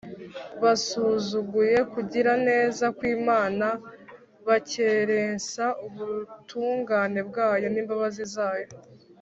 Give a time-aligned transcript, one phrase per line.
[0.61, 3.67] basuzuguye ukugira neza kw’imana,
[4.47, 8.69] bakerensa ubutungane bwayo n’imbabazi zayo